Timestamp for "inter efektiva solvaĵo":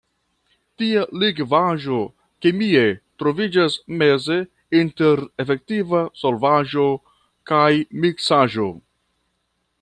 4.81-6.89